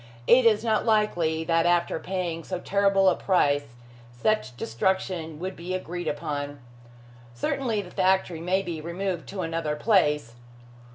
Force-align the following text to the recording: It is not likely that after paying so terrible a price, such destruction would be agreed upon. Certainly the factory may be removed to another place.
It 0.25 0.47
is 0.47 0.63
not 0.63 0.83
likely 0.83 1.43
that 1.43 1.67
after 1.67 1.99
paying 1.99 2.43
so 2.43 2.57
terrible 2.59 3.07
a 3.07 3.15
price, 3.15 3.75
such 4.19 4.57
destruction 4.57 5.37
would 5.37 5.55
be 5.55 5.75
agreed 5.75 6.07
upon. 6.07 6.57
Certainly 7.35 7.83
the 7.83 7.91
factory 7.91 8.41
may 8.41 8.63
be 8.63 8.81
removed 8.81 9.29
to 9.29 9.41
another 9.41 9.75
place. 9.75 10.33